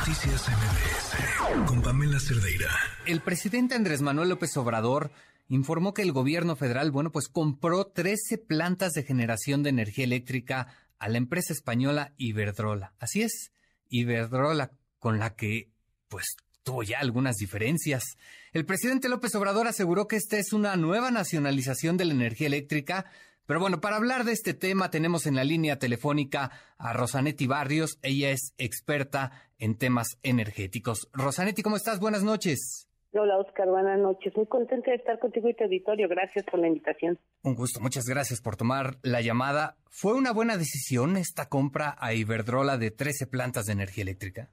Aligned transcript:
Noticias 0.00 0.48
MBS 0.48 1.66
con 1.66 1.82
Pamela 1.82 2.18
Cerdeira. 2.18 2.70
El 3.04 3.20
presidente 3.20 3.74
Andrés 3.74 4.00
Manuel 4.00 4.30
López 4.30 4.56
Obrador 4.56 5.10
informó 5.48 5.92
que 5.92 6.00
el 6.00 6.12
gobierno 6.12 6.56
federal, 6.56 6.90
bueno, 6.90 7.12
pues 7.12 7.28
compró 7.28 7.84
13 7.84 8.38
plantas 8.38 8.92
de 8.94 9.02
generación 9.02 9.62
de 9.62 9.68
energía 9.68 10.04
eléctrica 10.04 10.68
a 10.98 11.08
la 11.10 11.18
empresa 11.18 11.52
española 11.52 12.14
Iberdrola. 12.16 12.94
Así 12.98 13.20
es, 13.20 13.52
Iberdrola, 13.90 14.70
con 14.98 15.18
la 15.18 15.36
que, 15.36 15.70
pues, 16.08 16.28
tuvo 16.62 16.82
ya 16.82 16.98
algunas 16.98 17.36
diferencias. 17.36 18.16
El 18.52 18.64
presidente 18.64 19.10
López 19.10 19.34
Obrador 19.34 19.66
aseguró 19.66 20.08
que 20.08 20.16
esta 20.16 20.38
es 20.38 20.54
una 20.54 20.76
nueva 20.76 21.10
nacionalización 21.10 21.98
de 21.98 22.06
la 22.06 22.14
energía 22.14 22.46
eléctrica 22.46 23.04
pero 23.46 23.60
bueno, 23.60 23.80
para 23.80 23.96
hablar 23.96 24.24
de 24.24 24.32
este 24.32 24.54
tema 24.54 24.90
tenemos 24.90 25.26
en 25.26 25.36
la 25.36 25.44
línea 25.44 25.78
telefónica 25.78 26.50
a 26.78 26.92
Rosanetti 26.92 27.46
Barrios. 27.46 27.98
Ella 28.02 28.30
es 28.30 28.54
experta 28.58 29.32
en 29.58 29.76
temas 29.76 30.18
energéticos. 30.22 31.08
Rosanetti, 31.12 31.62
¿cómo 31.62 31.76
estás? 31.76 32.00
Buenas 32.00 32.22
noches. 32.22 32.88
Hola, 33.12 33.38
Oscar. 33.38 33.68
Buenas 33.68 33.98
noches. 33.98 34.36
Muy 34.36 34.46
contenta 34.46 34.92
de 34.92 34.98
estar 34.98 35.18
contigo 35.18 35.48
y 35.48 35.54
tu 35.54 35.64
auditorio. 35.64 36.08
Gracias 36.08 36.44
por 36.44 36.60
la 36.60 36.68
invitación. 36.68 37.18
Un 37.42 37.56
gusto. 37.56 37.80
Muchas 37.80 38.04
gracias 38.04 38.40
por 38.40 38.56
tomar 38.56 38.98
la 39.02 39.20
llamada. 39.20 39.76
¿Fue 39.88 40.14
una 40.14 40.32
buena 40.32 40.56
decisión 40.56 41.16
esta 41.16 41.48
compra 41.48 41.96
a 41.98 42.14
Iberdrola 42.14 42.78
de 42.78 42.92
13 42.92 43.26
plantas 43.26 43.66
de 43.66 43.72
energía 43.72 44.02
eléctrica? 44.02 44.50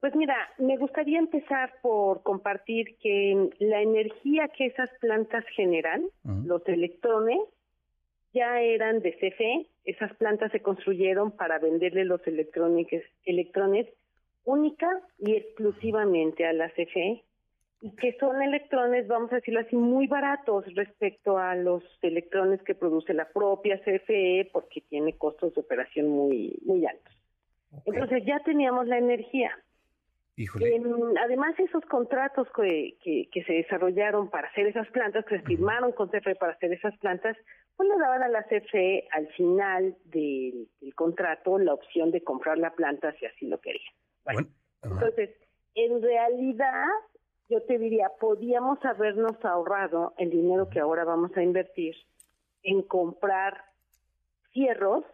Pues 0.00 0.14
mira, 0.14 0.36
me 0.58 0.76
gustaría 0.78 1.18
empezar 1.18 1.74
por 1.80 2.22
compartir 2.22 2.96
que 3.00 3.50
la 3.60 3.80
energía 3.80 4.48
que 4.56 4.66
esas 4.66 4.90
plantas 5.00 5.44
generan, 5.56 6.04
los 6.44 6.62
electrones, 6.66 7.38
ya 8.36 8.60
eran 8.60 9.00
de 9.00 9.12
CFE, 9.12 9.66
esas 9.84 10.14
plantas 10.16 10.52
se 10.52 10.60
construyeron 10.60 11.32
para 11.32 11.58
venderle 11.58 12.04
los 12.04 12.20
electrones 12.26 13.88
única 14.44 14.88
y 15.18 15.34
exclusivamente 15.34 16.46
a 16.46 16.52
la 16.52 16.68
CFE 16.68 17.24
y 17.80 17.96
que 17.96 18.16
son 18.20 18.42
electrones, 18.42 19.08
vamos 19.08 19.32
a 19.32 19.36
decirlo 19.36 19.60
así, 19.60 19.74
muy 19.74 20.06
baratos 20.06 20.64
respecto 20.74 21.38
a 21.38 21.54
los 21.54 21.82
electrones 22.02 22.62
que 22.62 22.74
produce 22.74 23.14
la 23.14 23.28
propia 23.28 23.80
CFE 23.80 24.50
porque 24.52 24.82
tiene 24.82 25.14
costos 25.14 25.54
de 25.54 25.60
operación 25.62 26.08
muy 26.08 26.58
muy 26.64 26.84
altos. 26.86 27.14
Entonces 27.86 28.22
ya 28.26 28.40
teníamos 28.40 28.86
la 28.86 28.98
energía. 28.98 29.50
Además, 31.22 31.58
esos 31.58 31.84
contratos 31.86 32.46
que, 32.54 32.98
que, 33.02 33.44
se 33.44 33.52
desarrollaron 33.52 34.28
para 34.28 34.48
hacer 34.48 34.66
esas 34.66 34.86
plantas, 34.88 35.24
que 35.24 35.38
se 35.38 35.44
firmaron 35.44 35.92
con 35.92 36.08
CFE 36.08 36.34
para 36.34 36.52
hacer 36.52 36.72
esas 36.72 36.96
plantas, 36.98 37.36
pues 37.76 37.88
le 37.88 37.96
daban 37.98 38.22
a 38.22 38.28
la 38.28 38.42
CFE 38.44 39.08
al 39.12 39.28
final 39.28 39.96
del, 40.04 40.68
contrato 40.94 41.58
la 41.58 41.74
opción 41.74 42.10
de 42.10 42.22
comprar 42.22 42.58
la 42.58 42.74
planta 42.74 43.14
si 43.18 43.26
así 43.26 43.46
lo 43.46 43.58
quería. 43.60 43.90
Bueno, 44.24 44.46
entonces, 44.82 45.30
en 45.74 46.02
realidad, 46.02 46.84
yo 47.48 47.62
te 47.62 47.78
diría, 47.78 48.10
podíamos 48.20 48.82
habernos 48.84 49.42
ahorrado 49.42 50.14
el 50.18 50.30
dinero 50.30 50.68
que 50.68 50.80
ahora 50.80 51.04
vamos 51.04 51.34
a 51.36 51.42
invertir 51.42 51.94
en 52.62 52.82
comprar 52.82 53.64
fierros, 54.52 55.04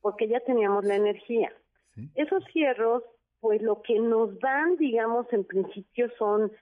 porque 0.00 0.28
ya 0.28 0.40
teníamos 0.40 0.84
la 0.84 0.94
energía. 0.94 1.52
Esos 2.14 2.46
fierros, 2.52 3.02
pues 3.40 3.62
lo 3.62 3.82
que 3.82 3.98
nos 3.98 4.38
dan, 4.40 4.76
digamos, 4.76 5.26
en 5.32 5.44
principio 5.44 6.10
son, 6.18 6.52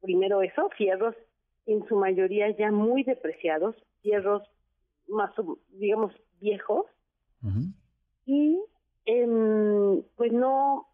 primero 0.00 0.42
eso, 0.42 0.68
fierros 0.76 1.14
en 1.66 1.86
su 1.88 1.96
mayoría 1.96 2.50
ya 2.56 2.70
muy 2.70 3.02
depreciados, 3.02 3.74
fierros 4.02 4.42
más, 5.08 5.32
digamos, 5.70 6.12
viejos. 6.40 6.86
Y 8.24 8.60
em, 9.04 10.02
pues 10.16 10.32
no, 10.32 10.88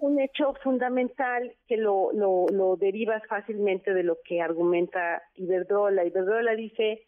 un 0.00 0.20
hecho 0.20 0.54
fundamental 0.62 1.54
que 1.66 1.76
lo, 1.76 2.12
lo, 2.12 2.46
lo 2.48 2.76
derivas 2.76 3.22
fácilmente 3.28 3.94
de 3.94 4.02
lo 4.02 4.18
que 4.24 4.40
argumenta 4.40 5.22
Iberdrola. 5.34 6.04
Iberdrola 6.04 6.54
dice, 6.54 7.06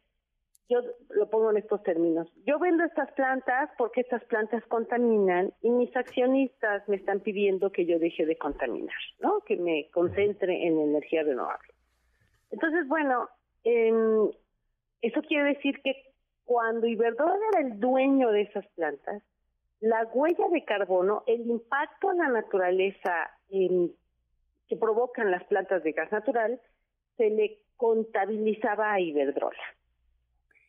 yo 0.68 0.80
lo 1.10 1.28
pongo 1.28 1.50
en 1.50 1.58
estos 1.58 1.82
términos, 1.82 2.26
yo 2.46 2.58
vendo 2.58 2.84
estas 2.84 3.12
plantas 3.12 3.70
porque 3.76 4.00
estas 4.00 4.24
plantas 4.24 4.64
contaminan 4.66 5.52
y 5.60 5.70
mis 5.70 5.94
accionistas 5.94 6.88
me 6.88 6.96
están 6.96 7.20
pidiendo 7.20 7.70
que 7.70 7.84
yo 7.84 7.98
deje 7.98 8.24
de 8.24 8.36
contaminar, 8.36 8.96
¿no? 9.20 9.40
Que 9.40 9.56
me 9.56 9.90
concentre 9.92 10.66
en 10.66 10.78
energía 10.78 11.22
renovable. 11.22 11.68
Entonces, 12.50 12.88
bueno, 12.88 13.28
eh, 13.64 13.92
eso 15.02 15.20
quiere 15.22 15.54
decir 15.54 15.80
que 15.82 15.94
cuando 16.44 16.86
Iberdrola 16.86 17.38
era 17.52 17.66
el 17.66 17.80
dueño 17.80 18.30
de 18.30 18.42
esas 18.42 18.66
plantas, 18.68 19.22
la 19.80 20.04
huella 20.12 20.48
de 20.50 20.64
carbono, 20.64 21.24
el 21.26 21.42
impacto 21.42 22.08
a 22.08 22.14
la 22.14 22.28
naturaleza 22.28 23.30
que 23.50 24.76
provocan 24.76 25.30
las 25.30 25.44
plantas 25.44 25.82
de 25.82 25.92
gas 25.92 26.10
natural, 26.10 26.58
se 27.18 27.28
le 27.28 27.58
contabilizaba 27.76 28.94
a 28.94 29.00
Iberdrola. 29.00 29.62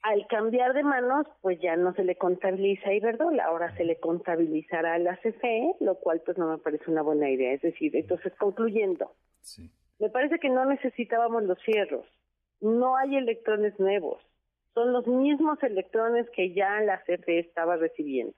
Al 0.05 0.27
cambiar 0.27 0.75
de 0.75 0.83
manos, 0.83 1.25
pues 1.41 1.59
ya 1.59 1.75
no 1.75 1.91
se 1.95 2.03
le 2.03 2.15
contabiliza 2.15 2.89
a 2.89 2.93
Iberdrola, 2.93 3.45
ahora 3.45 3.75
se 3.75 3.83
le 3.83 3.99
contabilizará 3.99 4.93
a 4.93 4.99
la 4.99 5.17
CFE, 5.17 5.77
lo 5.79 5.95
cual 5.95 6.21
pues 6.23 6.37
no 6.37 6.47
me 6.47 6.59
parece 6.59 6.91
una 6.91 7.01
buena 7.01 7.27
idea. 7.27 7.53
Es 7.53 7.63
decir, 7.63 7.95
entonces 7.95 8.31
concluyendo, 8.37 9.11
me 9.97 10.09
parece 10.11 10.37
que 10.37 10.49
no 10.49 10.63
necesitábamos 10.65 11.41
los 11.45 11.59
fierros, 11.63 12.05
no 12.61 12.95
hay 12.97 13.15
electrones 13.15 13.79
nuevos, 13.79 14.21
son 14.75 14.93
los 14.93 15.07
mismos 15.07 15.57
electrones 15.63 16.29
que 16.35 16.53
ya 16.53 16.81
la 16.81 17.01
CFE 17.01 17.39
estaba 17.39 17.75
recibiendo. 17.75 18.35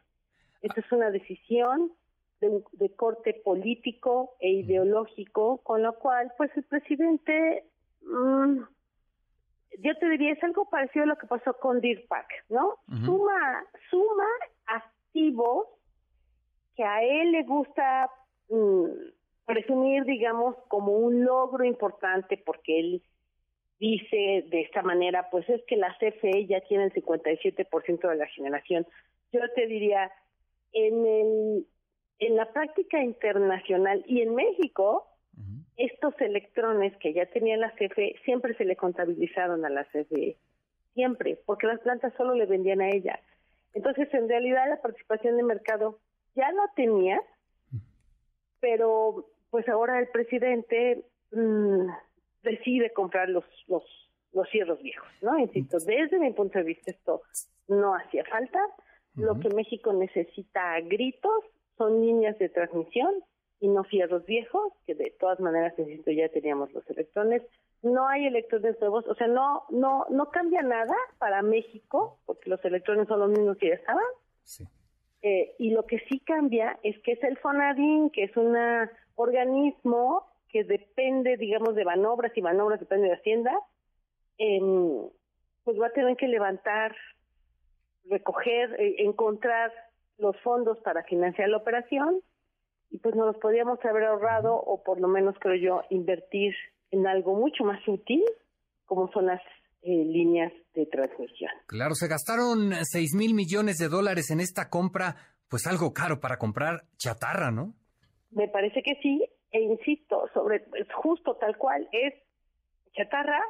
Esta 0.61 0.79
es 0.79 0.89
una 0.93 1.11
decisión 1.11 1.91
de, 2.39 2.95
corte 2.95 3.33
político 3.43 4.35
e 4.39 4.51
ideológico, 4.51 5.57
con 5.63 5.83
lo 5.83 5.99
cual, 5.99 6.31
pues 6.37 6.49
el 6.55 6.63
presidente, 6.63 7.65
mm, 8.03 8.61
yo 9.79 9.95
te 9.97 10.09
diría, 10.09 10.33
es 10.33 10.43
algo 10.43 10.69
parecido 10.69 11.03
a 11.03 11.07
lo 11.07 11.17
que 11.17 11.27
pasó 11.27 11.53
con 11.59 11.81
Deer 11.81 12.05
¿no? 12.49 12.75
Suma, 13.05 13.65
suma 13.89 14.27
activos 14.65 15.67
que 16.75 16.83
a 16.83 17.03
él 17.03 17.31
le 17.31 17.43
gusta 17.43 18.09
mm, 18.49 18.85
presumir, 19.45 20.03
digamos, 20.05 20.55
como 20.67 20.93
un 20.93 21.25
logro 21.25 21.63
importante 21.63 22.37
porque 22.37 22.79
él 22.79 23.03
dice 23.79 24.45
de 24.49 24.61
esta 24.61 24.81
manera, 24.81 25.29
pues 25.29 25.47
es 25.49 25.61
que 25.67 25.75
la 25.75 25.95
CFE 25.99 26.47
ya 26.47 26.61
tiene 26.61 26.85
el 26.85 26.93
57% 26.93 28.09
de 28.09 28.15
la 28.15 28.27
generación. 28.27 28.87
Yo 29.31 29.41
te 29.55 29.67
diría, 29.67 30.11
en, 30.73 31.05
el, 31.05 31.67
en 32.19 32.35
la 32.35 32.51
práctica 32.51 33.01
internacional 33.01 34.03
y 34.07 34.21
en 34.21 34.35
México, 34.35 35.07
estos 35.77 36.19
electrones 36.19 36.95
que 36.97 37.13
ya 37.13 37.27
tenía 37.27 37.55
la 37.57 37.71
CFE 37.71 38.15
siempre 38.25 38.55
se 38.55 38.65
le 38.65 38.75
contabilizaron 38.75 39.63
a 39.65 39.69
la 39.69 39.85
CFE, 39.85 40.37
siempre, 40.93 41.39
porque 41.45 41.67
las 41.67 41.79
plantas 41.81 42.13
solo 42.17 42.33
le 42.33 42.47
vendían 42.47 42.81
a 42.81 42.89
ella. 42.89 43.19
Entonces, 43.73 44.11
en 44.13 44.27
realidad, 44.27 44.67
la 44.67 44.81
participación 44.81 45.37
de 45.37 45.43
mercado 45.43 45.99
ya 46.35 46.51
lo 46.51 46.63
tenía, 46.75 47.21
pero 48.59 49.27
pues 49.51 49.69
ahora 49.69 49.99
el 49.99 50.07
presidente 50.07 51.05
mm, 51.31 51.87
decide 52.43 52.91
comprar 52.91 53.29
los, 53.29 53.45
los, 53.67 53.83
los 54.33 54.49
cierros 54.49 54.81
viejos, 54.81 55.07
¿no? 55.21 55.37
Insisto, 55.37 55.79
desde 55.79 56.19
mi 56.19 56.31
punto 56.33 56.57
de 56.57 56.65
vista 56.65 56.91
esto 56.91 57.21
no 57.67 57.95
hacía 57.95 58.23
falta. 58.25 58.59
Lo 59.15 59.39
que 59.39 59.49
México 59.49 59.93
necesita 59.93 60.73
a 60.73 60.81
gritos 60.81 61.43
son 61.77 62.01
líneas 62.01 62.37
de 62.37 62.49
transmisión 62.49 63.13
y 63.59 63.67
no 63.67 63.83
fierros 63.83 64.25
viejos, 64.25 64.73
que 64.85 64.93
de 64.93 65.15
todas 65.19 65.39
maneras, 65.39 65.73
insisto, 65.77 66.11
ya 66.11 66.29
teníamos 66.29 66.71
los 66.73 66.87
electrones. 66.89 67.41
No 67.81 68.07
hay 68.07 68.25
electrones 68.27 68.79
nuevos, 68.79 69.07
o 69.07 69.15
sea, 69.15 69.27
no 69.27 69.63
no 69.69 70.05
no 70.09 70.29
cambia 70.29 70.61
nada 70.61 70.95
para 71.17 71.41
México, 71.41 72.19
porque 72.25 72.49
los 72.49 72.63
electrones 72.65 73.07
son 73.07 73.19
los 73.19 73.29
mismos 73.29 73.57
que 73.57 73.69
ya 73.69 73.75
estaban. 73.75 74.05
Sí. 74.43 74.67
Eh, 75.21 75.55
y 75.57 75.71
lo 75.71 75.85
que 75.85 75.99
sí 76.09 76.19
cambia 76.19 76.79
es 76.83 76.97
que 76.99 77.13
es 77.13 77.23
el 77.23 77.37
FONADIN, 77.37 78.11
que 78.11 78.25
es 78.25 78.37
un 78.37 78.55
organismo 79.15 80.27
que 80.49 80.63
depende, 80.63 81.37
digamos, 81.37 81.75
de 81.75 81.85
manobras 81.85 82.31
y 82.37 82.41
manobras 82.41 82.79
depende 82.79 83.07
de 83.07 83.15
Hacienda, 83.15 83.59
pues 84.37 85.81
va 85.81 85.87
a 85.87 85.91
tener 85.91 86.15
que 86.15 86.27
levantar, 86.27 86.95
recoger, 88.05 88.79
eh, 88.79 89.03
encontrar 89.03 89.73
los 90.17 90.39
fondos 90.41 90.79
para 90.79 91.03
financiar 91.03 91.49
la 91.49 91.57
operación 91.57 92.21
y 92.89 92.99
pues 92.99 93.15
nos 93.15 93.27
los 93.27 93.37
podríamos 93.37 93.83
haber 93.83 94.05
ahorrado 94.05 94.55
o 94.55 94.83
por 94.83 94.99
lo 94.99 95.07
menos 95.07 95.35
creo 95.39 95.55
yo 95.55 95.81
invertir 95.89 96.53
en 96.91 97.05
algo 97.07 97.35
mucho 97.35 97.63
más 97.63 97.85
útil 97.87 98.23
como 98.85 99.11
son 99.11 99.25
las 99.25 99.41
eh, 99.81 100.05
líneas 100.05 100.51
de 100.73 100.85
transmisión. 100.85 101.51
Claro, 101.67 101.93
se 101.93 102.07
gastaron 102.07 102.71
6 102.81 103.15
mil 103.15 103.33
millones 103.33 103.77
de 103.77 103.89
dólares 103.89 104.31
en 104.31 104.39
esta 104.39 104.69
compra, 104.69 105.15
pues 105.49 105.67
algo 105.67 105.93
caro 105.93 106.19
para 106.19 106.37
comprar 106.37 106.83
chatarra, 106.97 107.51
¿no? 107.51 107.73
Me 108.31 108.47
parece 108.47 108.81
que 108.83 108.95
sí, 109.01 109.25
e 109.51 109.61
insisto, 109.61 110.29
sobre 110.33 110.57
es 110.57 110.87
justo 110.93 111.35
tal 111.35 111.57
cual, 111.57 111.87
es 111.91 112.13
chatarra 112.93 113.41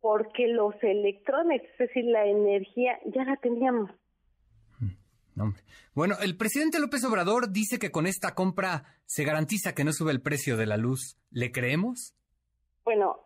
porque 0.00 0.48
los 0.48 0.74
electrones, 0.82 1.62
es 1.62 1.78
decir, 1.78 2.04
la 2.04 2.26
energía, 2.26 2.98
ya 3.06 3.24
la 3.24 3.36
teníamos. 3.36 3.90
Bueno, 5.94 6.14
el 6.22 6.36
presidente 6.36 6.80
López 6.80 7.04
Obrador 7.04 7.52
dice 7.52 7.78
que 7.78 7.90
con 7.90 8.06
esta 8.06 8.34
compra 8.34 8.84
se 9.06 9.24
garantiza 9.24 9.74
que 9.74 9.84
no 9.84 9.92
sube 9.92 10.12
el 10.12 10.22
precio 10.22 10.56
de 10.56 10.66
la 10.66 10.76
luz. 10.76 11.18
¿Le 11.30 11.52
creemos? 11.52 12.14
Bueno, 12.84 13.16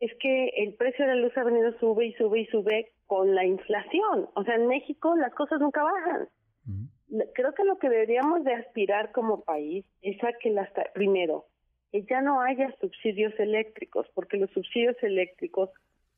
es 0.00 0.12
que 0.20 0.48
el 0.56 0.74
precio 0.74 1.06
de 1.06 1.14
la 1.14 1.20
luz 1.20 1.36
ha 1.36 1.44
venido 1.44 1.72
sube 1.78 2.06
y 2.06 2.12
sube 2.14 2.40
y 2.40 2.46
sube 2.46 2.92
con 3.06 3.34
la 3.34 3.44
inflación. 3.44 4.28
O 4.34 4.44
sea, 4.44 4.54
en 4.54 4.66
México 4.66 5.14
las 5.16 5.34
cosas 5.34 5.60
nunca 5.60 5.82
bajan. 5.82 6.28
Creo 7.34 7.54
que 7.54 7.64
lo 7.64 7.78
que 7.78 7.88
deberíamos 7.88 8.44
de 8.44 8.54
aspirar 8.54 9.12
como 9.12 9.42
país 9.42 9.86
es 10.02 10.22
a 10.22 10.32
que 10.40 10.50
las 10.50 10.68
primero 10.92 11.46
que 11.90 12.04
ya 12.04 12.20
no 12.20 12.40
haya 12.42 12.74
subsidios 12.80 13.32
eléctricos, 13.38 14.06
porque 14.14 14.36
los 14.36 14.50
subsidios 14.50 14.96
eléctricos 15.02 15.70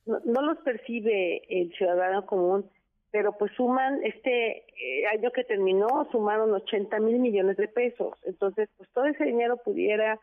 no 0.07 0.43
los 0.43 0.59
percibe 0.59 1.43
el 1.49 1.73
ciudadano 1.77 2.27
común 2.27 2.69
pero 3.11 3.37
pues 3.37 3.53
suman, 3.57 4.05
este 4.05 4.59
eh, 4.59 5.07
año 5.13 5.31
que 5.33 5.45
terminó, 5.45 6.09
sumaron 6.13 6.53
80 6.53 6.99
mil 7.01 7.19
millones 7.19 7.57
de 7.57 7.69
pesos. 7.69 8.17
Entonces, 8.25 8.69
pues 8.77 8.89
todo 8.91 9.07
ese 9.07 9.25
dinero 9.25 9.57
pudiera 9.57 10.21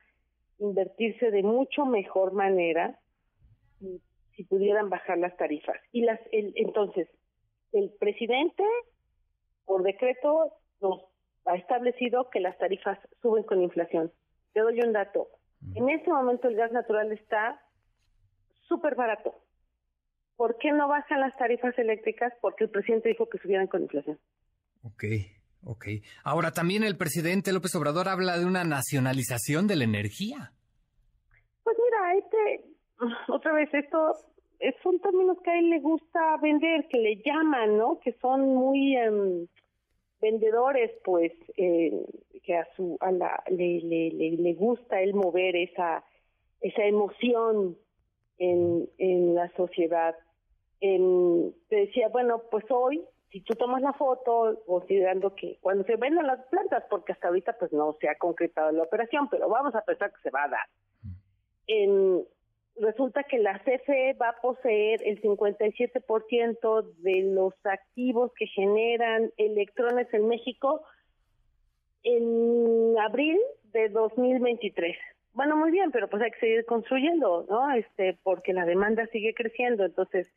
invertirse 0.59 1.31
de 1.31 1.43
mucho 1.43 1.85
mejor 1.85 2.33
manera 2.33 2.97
si 4.35 4.43
pudieran 4.45 4.89
bajar 4.89 5.17
las 5.17 5.35
tarifas. 5.35 5.77
Y 5.91 6.01
las 6.01 6.19
el, 6.31 6.53
entonces, 6.55 7.09
el 7.73 7.91
presidente, 7.99 8.63
por 9.65 9.83
decreto, 9.83 10.53
nos 10.81 11.03
ha 11.45 11.55
establecido 11.55 12.29
que 12.29 12.39
las 12.39 12.57
tarifas 12.57 12.97
suben 13.21 13.43
con 13.43 13.61
inflación. 13.61 14.11
Te 14.53 14.61
doy 14.61 14.79
un 14.81 14.93
dato. 14.93 15.27
En 15.75 15.89
este 15.89 16.11
momento 16.11 16.47
el 16.47 16.55
gas 16.55 16.71
natural 16.71 17.11
está 17.11 17.61
súper 18.67 18.95
barato 18.95 19.46
¿Por 20.37 20.57
qué 20.59 20.71
no 20.71 20.87
bajan 20.87 21.19
las 21.19 21.35
tarifas 21.35 21.77
eléctricas? 21.79 22.31
Porque 22.41 22.65
el 22.65 22.69
presidente 22.69 23.09
dijo 23.09 23.27
que 23.27 23.39
subieran 23.39 23.67
con 23.67 23.81
inflación. 23.81 24.19
Ok, 24.83 25.03
ok. 25.65 25.85
Ahora 26.23 26.51
también 26.51 26.83
el 26.83 26.95
presidente 26.95 27.51
López 27.51 27.73
Obrador 27.75 28.07
habla 28.07 28.37
de 28.37 28.45
una 28.45 28.63
nacionalización 28.63 29.67
de 29.67 29.75
la 29.75 29.83
energía. 29.83 30.51
Pues 31.63 31.75
mira, 31.83 32.13
este, 32.23 32.65
otra 33.33 33.53
vez, 33.53 33.73
esto 33.73 34.13
son 34.83 34.99
términos 34.99 35.37
que 35.43 35.49
a 35.49 35.59
él 35.59 35.71
le 35.71 35.79
gusta 35.79 36.37
vender, 36.41 36.87
que 36.87 36.99
le 36.99 37.15
llaman, 37.25 37.77
¿no? 37.77 37.99
Que 37.99 38.13
son 38.13 38.53
muy 38.53 38.95
em, 38.95 39.47
vendedores, 40.21 40.91
pues, 41.03 41.31
eh, 41.57 42.05
que 42.43 42.57
a 42.57 42.67
su, 42.75 42.97
a 43.01 43.11
la, 43.11 43.43
le, 43.49 43.81
le, 43.81 44.11
le, 44.11 44.31
le 44.37 44.53
gusta 44.53 45.01
él 45.01 45.15
mover 45.15 45.55
esa, 45.55 46.03
esa 46.61 46.83
emoción 46.83 47.75
en, 48.37 48.87
en 48.99 49.35
la 49.35 49.49
sociedad 49.55 50.15
te 50.79 51.75
decía, 51.75 52.09
bueno, 52.09 52.43
pues 52.51 52.65
hoy, 52.69 53.03
si 53.31 53.41
tú 53.41 53.55
tomas 53.55 53.81
la 53.81 53.93
foto, 53.93 54.61
considerando 54.65 55.35
que 55.35 55.57
cuando 55.61 55.83
se 55.83 55.95
vendan 55.95 56.27
las 56.27 56.45
plantas, 56.47 56.83
porque 56.89 57.13
hasta 57.13 57.27
ahorita 57.27 57.57
pues 57.57 57.73
no 57.73 57.97
se 57.99 58.09
ha 58.09 58.17
concretado 58.17 58.71
la 58.71 58.83
operación, 58.83 59.29
pero 59.29 59.49
vamos 59.49 59.75
a 59.75 59.81
pensar 59.81 60.11
que 60.11 60.21
se 60.21 60.29
va 60.29 60.43
a 60.43 60.49
dar. 60.49 60.67
En, 61.67 62.23
resulta 62.79 63.23
que 63.23 63.39
la 63.39 63.59
CFE 63.59 64.13
va 64.13 64.29
a 64.29 64.41
poseer 64.41 65.01
el 65.05 65.21
57% 65.21 66.93
de 66.97 67.21
los 67.33 67.53
activos 67.65 68.31
que 68.37 68.47
generan 68.47 69.31
electrones 69.37 70.13
en 70.13 70.27
México 70.27 70.83
en 72.03 72.97
abril 72.99 73.37
de 73.73 73.89
2023. 73.89 74.95
Bueno, 75.33 75.55
muy 75.55 75.71
bien, 75.71 75.91
pero 75.91 76.07
pues 76.07 76.23
hay 76.23 76.31
que 76.31 76.39
seguir 76.39 76.65
construyendo, 76.65 77.45
¿no? 77.49 77.71
Este, 77.71 78.17
porque 78.23 78.53
la 78.53 78.65
demanda 78.65 79.05
sigue 79.07 79.33
creciendo, 79.33 79.85
entonces 79.85 80.27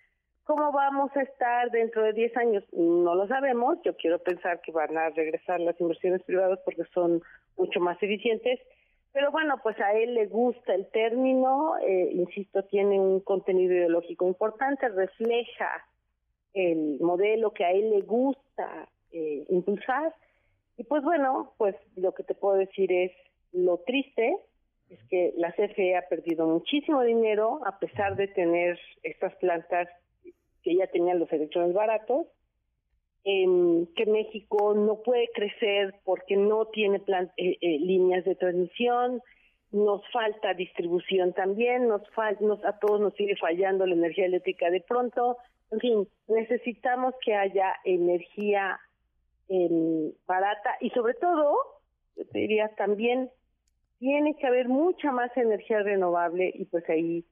¿Cómo 0.50 0.73
vamos 0.73 1.17
a 1.17 1.23
estar 1.23 1.70
dentro 1.70 2.02
de 2.02 2.12
10 2.12 2.37
años? 2.37 2.64
No 2.73 3.14
lo 3.14 3.29
sabemos. 3.29 3.79
Yo 3.85 3.94
quiero 3.97 4.19
pensar 4.19 4.61
que 4.61 4.73
van 4.73 4.99
a 4.99 5.11
regresar 5.11 5.61
las 5.61 5.81
inversiones 5.81 6.25
privadas 6.25 6.58
porque 6.64 6.82
son 6.93 7.23
mucho 7.56 7.79
más 7.79 7.97
eficientes. 8.02 8.58
Pero 9.12 9.31
bueno, 9.31 9.61
pues 9.62 9.79
a 9.79 9.93
él 9.93 10.14
le 10.14 10.26
gusta 10.26 10.75
el 10.75 10.88
término, 10.91 11.79
eh, 11.79 12.11
insisto, 12.14 12.64
tiene 12.64 12.99
un 12.99 13.20
contenido 13.20 13.75
ideológico 13.75 14.26
importante, 14.26 14.88
refleja 14.88 15.87
el 16.52 16.99
modelo 17.00 17.52
que 17.52 17.64
a 17.64 17.70
él 17.70 17.88
le 17.91 18.00
gusta 18.00 18.88
eh, 19.12 19.44
impulsar. 19.50 20.12
Y 20.76 20.82
pues 20.82 21.05
bueno, 21.05 21.52
pues 21.58 21.76
lo 21.94 22.12
que 22.12 22.25
te 22.25 22.35
puedo 22.35 22.56
decir 22.56 22.91
es 22.91 23.12
lo 23.52 23.79
triste 23.87 24.37
es 24.88 24.99
que 25.05 25.32
la 25.37 25.52
CFE 25.52 25.97
ha 25.97 26.08
perdido 26.08 26.49
muchísimo 26.49 27.02
dinero 27.02 27.61
a 27.64 27.79
pesar 27.79 28.17
de 28.17 28.26
tener 28.26 28.81
estas 29.05 29.32
plantas 29.37 29.87
que 30.62 30.77
ya 30.77 30.87
tenían 30.87 31.19
los 31.19 31.33
electrones 31.33 31.75
baratos, 31.75 32.27
que 33.25 34.07
México 34.07 34.75
no 34.75 35.03
puede 35.03 35.29
crecer 35.35 35.95
porque 36.05 36.37
no 36.37 36.67
tiene 36.67 37.01
plan, 37.01 37.31
eh, 37.37 37.59
eh, 37.61 37.79
líneas 37.79 38.25
de 38.25 38.35
transmisión, 38.35 39.21
nos 39.73 40.03
falta 40.11 40.55
distribución 40.55 41.33
también, 41.33 41.87
nos, 41.87 42.03
nos 42.41 42.65
a 42.65 42.79
todos 42.79 43.01
nos 43.01 43.15
sigue 43.15 43.37
fallando 43.37 43.87
la 43.87 43.95
energía 43.95 44.27
eléctrica 44.27 44.71
de 44.71 44.81
pronto, 44.81 45.37
en 45.71 45.81
fin, 45.81 46.09
necesitamos 46.27 47.15
que 47.25 47.35
haya 47.35 47.77
energía 47.85 48.81
em, 49.49 50.12
barata 50.27 50.77
y 50.81 50.91
sobre 50.91 51.15
todo, 51.15 51.57
yo 52.17 52.27
te 52.27 52.39
diría 52.39 52.69
también, 52.77 53.31
tiene 53.99 54.35
que 54.37 54.47
haber 54.47 54.69
mucha 54.69 55.12
más 55.12 55.35
energía 55.37 55.83
renovable 55.83 56.51
y 56.55 56.65
pues 56.65 56.89
ahí, 56.89 57.25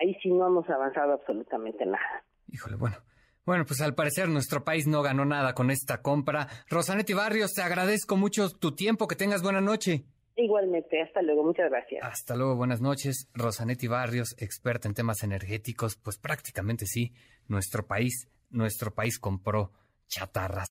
ahí 0.00 0.14
sí 0.22 0.30
no 0.30 0.46
hemos 0.46 0.68
avanzado 0.68 1.12
absolutamente 1.12 1.84
nada. 1.86 2.24
Híjole, 2.54 2.76
bueno. 2.76 2.96
Bueno, 3.44 3.66
pues 3.66 3.80
al 3.80 3.96
parecer 3.96 4.28
nuestro 4.28 4.64
país 4.64 4.86
no 4.86 5.02
ganó 5.02 5.24
nada 5.24 5.54
con 5.54 5.72
esta 5.72 6.00
compra. 6.02 6.48
Rosanetti 6.70 7.12
Barrios, 7.12 7.52
te 7.52 7.62
agradezco 7.62 8.16
mucho 8.16 8.48
tu 8.48 8.76
tiempo. 8.76 9.08
Que 9.08 9.16
tengas 9.16 9.42
buena 9.42 9.60
noche. 9.60 10.04
Igualmente, 10.36 11.02
hasta 11.02 11.20
luego, 11.20 11.42
muchas 11.42 11.68
gracias. 11.68 12.00
Hasta 12.02 12.36
luego, 12.36 12.54
buenas 12.54 12.80
noches. 12.80 13.28
Rosanetti 13.34 13.88
Barrios, 13.88 14.36
experta 14.38 14.86
en 14.88 14.94
temas 14.94 15.24
energéticos, 15.24 15.96
pues 15.96 16.16
prácticamente 16.16 16.86
sí, 16.86 17.12
nuestro 17.48 17.86
país, 17.86 18.28
nuestro 18.50 18.94
país 18.94 19.18
compró 19.18 19.72
chatarras. 20.06 20.68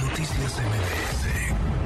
Noticias 0.00 0.58
MBS 0.58 1.77